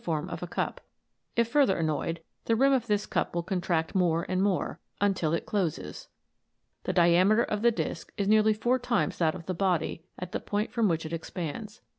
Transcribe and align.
form 0.03 0.27
of 0.29 0.41
a 0.41 0.47
cup; 0.47 0.81
if 1.35 1.47
further 1.47 1.77
annoyed, 1.77 2.23
the 2.45 2.55
rim 2.55 2.73
of 2.73 2.87
this 2.87 3.05
cup 3.05 3.35
will 3.35 3.43
contract 3.43 3.93
more 3.93 4.25
and 4.27 4.41
more, 4.41 4.79
until 4.99 5.31
it 5.31 5.45
closes. 5.45 6.07
The 6.85 6.91
diameter 6.93 7.43
of 7.43 7.61
the 7.61 7.69
disc 7.69 8.11
is 8.17 8.27
nearly 8.27 8.55
four 8.55 8.79
times 8.79 9.19
that 9.19 9.35
of 9.35 9.45
the 9.45 9.53
body 9.53 10.03
at 10.17 10.31
the 10.31 10.39
point 10.39 10.71
from 10.71 10.87
which 10.89 11.05
it 11.05 11.13
expands. 11.13 11.81